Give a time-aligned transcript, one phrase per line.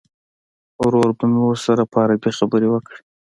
[0.83, 2.99] ورور به مې ورسره په عربي خبرې وکړي.